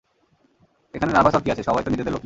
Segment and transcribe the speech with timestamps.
[0.93, 2.19] এখানে নার্ভাস হওয়ার কী আছে, সবাই তো নিজেদের লোকেই।